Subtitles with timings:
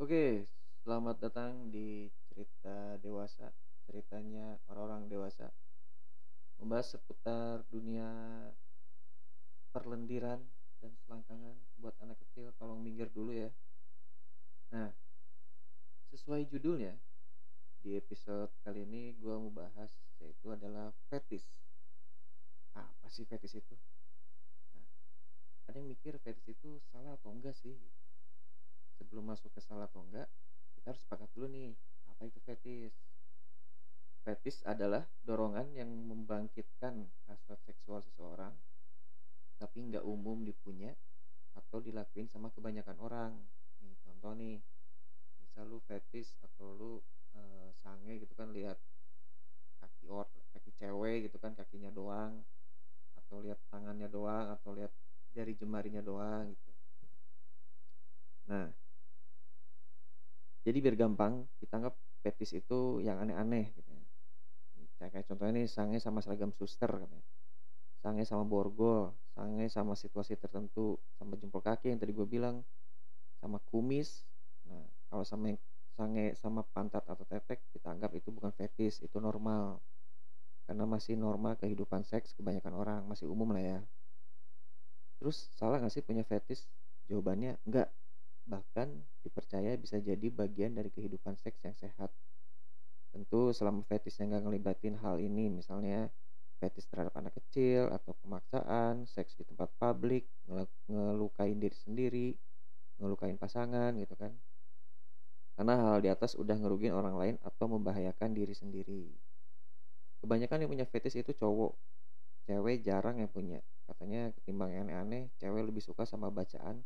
[0.00, 0.48] Oke,
[0.80, 3.52] selamat datang di cerita dewasa.
[3.84, 5.52] Ceritanya orang-orang dewasa
[6.56, 8.08] membahas seputar dunia
[9.68, 10.40] perlendiran
[10.80, 12.48] dan selangkangan buat anak kecil.
[12.56, 13.52] Tolong minggir dulu ya.
[14.72, 14.88] Nah,
[16.16, 16.96] sesuai judulnya,
[17.84, 19.92] di episode kali ini gue mau bahas
[20.24, 21.44] yaitu adalah fetis.
[22.72, 23.76] Apa sih fetis itu?
[24.72, 24.88] Nah,
[25.68, 27.76] ada yang mikir fetis itu salah atau enggak sih?
[27.76, 28.09] Gitu.
[29.00, 30.28] Sebelum masuk ke salah atau enggak,
[30.76, 31.72] kita harus sepakat dulu nih,
[32.04, 32.92] apa itu fetis?
[34.20, 38.52] Fetis adalah dorongan yang membangkitkan hasrat seksual seseorang,
[39.56, 40.92] tapi nggak umum dipunya
[41.56, 43.32] atau dilakuin sama kebanyakan orang.
[43.80, 44.60] Nih, contoh nih,
[45.40, 46.92] misal lu fetis atau lu
[47.32, 47.40] e,
[47.80, 48.76] sange gitu kan lihat
[49.80, 52.44] kaki or kaki cewek gitu kan kakinya doang
[53.16, 54.92] atau lihat tangannya doang atau lihat
[55.32, 56.70] jari jemarinya doang gitu.
[58.50, 58.66] Nah,
[60.64, 64.04] jadi biar gampang kita anggap fetis itu yang aneh-aneh gitu ya.
[65.08, 67.24] Kayak contohnya nih sange sama seragam suster katanya.
[68.04, 72.60] Sange sama borgol, sange sama situasi tertentu, sama jempol kaki yang tadi gue bilang,
[73.40, 74.24] sama kumis.
[74.68, 75.56] Nah, kalau sama
[75.96, 79.80] sange sama pantat atau tetek kita anggap itu bukan fetis, itu normal.
[80.68, 83.80] Karena masih normal kehidupan seks kebanyakan orang, masih umum lah ya.
[85.20, 86.64] Terus salah gak sih punya fetis?
[87.08, 87.89] Jawabannya enggak.
[89.80, 92.12] Bisa jadi bagian dari kehidupan seks yang sehat.
[93.10, 96.12] Tentu selama fetisnya nggak ngelibatin hal ini, misalnya
[96.60, 100.28] fetis terhadap anak kecil atau pemaksaan, seks di tempat publik,
[100.86, 102.28] ngelukain diri sendiri,
[103.00, 104.36] ngelukain pasangan gitu kan.
[105.56, 109.08] Karena hal di atas udah ngerugiin orang lain atau membahayakan diri sendiri.
[110.20, 111.72] Kebanyakan yang punya fetis itu cowok,
[112.44, 113.64] cewek jarang yang punya.
[113.88, 116.84] Katanya ketimbang yang aneh-aneh, cewek lebih suka sama bacaan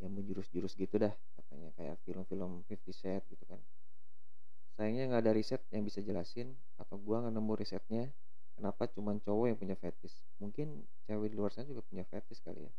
[0.00, 3.60] yang menjurus-jurus gitu dah katanya kayak film-film Fifty Shades gitu kan.
[4.76, 8.04] Sayangnya nggak ada riset yang bisa jelasin atau gua nggak nemu risetnya
[8.56, 12.68] kenapa cuma cowok yang punya fetis mungkin cewek di luar sana juga punya fetis kali
[12.68, 12.72] ya.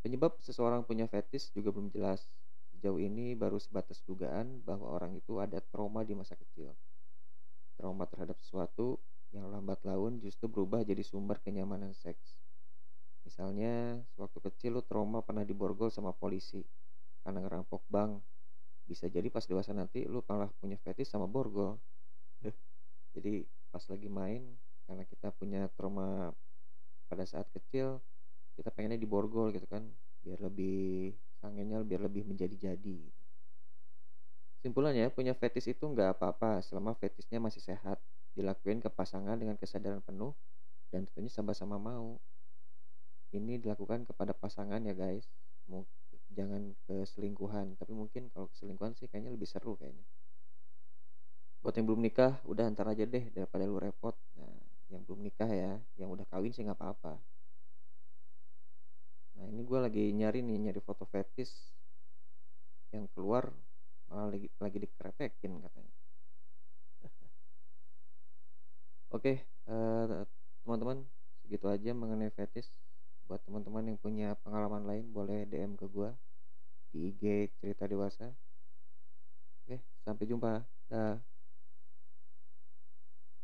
[0.00, 2.24] Penyebab seseorang punya fetis juga belum jelas.
[2.72, 6.72] Sejauh ini baru sebatas dugaan bahwa orang itu ada trauma di masa kecil.
[7.76, 8.96] Trauma terhadap sesuatu
[9.34, 12.38] yang lambat laun justru berubah jadi sumber kenyamanan seks
[13.28, 16.64] Misalnya, sewaktu kecil lu trauma pernah diborgol sama polisi
[17.20, 18.24] karena ngerampok bank.
[18.88, 21.76] Bisa jadi pas dewasa nanti lu malah punya fetish sama borgol.
[23.12, 24.48] jadi pas lagi main
[24.88, 26.32] karena kita punya trauma
[27.12, 28.00] pada saat kecil,
[28.56, 29.84] kita pengennya diborgol gitu kan,
[30.24, 33.12] biar lebih sangenya biar lebih menjadi-jadi.
[34.64, 38.00] Simpulannya, punya fetish itu nggak apa-apa selama fetishnya masih sehat,
[38.32, 40.32] dilakuin ke pasangan dengan kesadaran penuh,
[40.88, 42.16] dan tentunya sama-sama mau
[43.32, 45.28] ini dilakukan kepada pasangan ya guys.
[46.32, 47.76] Jangan keselingkuhan.
[47.76, 50.04] Tapi mungkin kalau keselingkuhan sih kayaknya lebih seru kayaknya.
[51.60, 54.14] Buat yang belum nikah udah antar aja deh daripada lu repot.
[54.38, 57.20] Nah yang belum nikah ya yang udah kawin sih nggak apa-apa.
[59.38, 61.52] Nah ini gue lagi nyari nih nyari foto fetis
[62.88, 63.52] yang keluar
[64.08, 65.94] malah lagi lagi dikeretekin katanya.
[69.16, 70.24] Oke uh,
[70.64, 71.04] teman-teman
[71.44, 72.72] segitu aja mengenai fetis
[73.28, 76.10] buat teman-teman yang punya pengalaman lain boleh DM ke gue
[76.90, 78.32] di IG cerita dewasa.
[79.62, 80.64] Oke sampai jumpa.
[80.88, 81.20] Dah